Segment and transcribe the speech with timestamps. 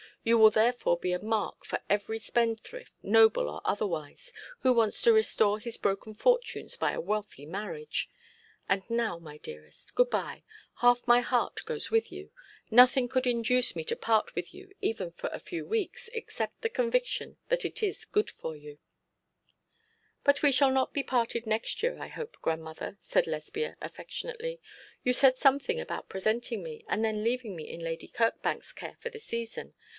[0.23, 5.13] You will therefore be a mark for every spendthrift, noble or otherwise, who wants to
[5.13, 8.09] restore his broken fortunes by a wealthy marriage.
[8.69, 10.43] And now, my dearest, good bye.
[10.77, 12.31] Half my heart goes with you.
[12.69, 16.69] Nothing could induce me to part with you, even for a few weeks, except the
[16.69, 18.79] conviction that it is for your good.'
[20.23, 24.61] 'But we shall not be parted next year, I hope, grandmother,' said Lesbia, affectionately.
[25.03, 29.09] 'You said something about presenting me, and then leaving me in Lady Kirkbank's care for
[29.11, 29.75] the season.